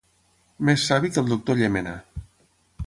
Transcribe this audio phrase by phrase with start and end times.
[0.69, 1.95] Més savi que el doctor Llémena.